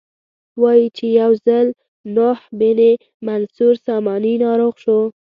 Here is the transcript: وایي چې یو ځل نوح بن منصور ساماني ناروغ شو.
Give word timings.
وایي 0.61 0.87
چې 0.97 1.05
یو 1.21 1.31
ځل 1.47 1.67
نوح 2.15 2.39
بن 2.59 2.79
منصور 3.27 3.73
ساماني 3.85 4.33
ناروغ 4.45 4.73
شو. 4.83 4.99